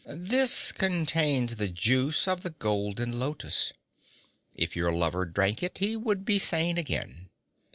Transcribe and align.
'This 0.07 0.71
contains 0.71 1.57
the 1.57 1.67
juice 1.67 2.27
of 2.27 2.41
the 2.41 2.49
golden 2.49 3.19
lotus. 3.19 3.71
If 4.55 4.75
your 4.75 4.91
lover 4.91 5.27
drank 5.27 5.61
it 5.61 5.77
he 5.77 5.95
would 5.95 6.25
be 6.25 6.39
sane 6.39 6.79
again. 6.79 7.29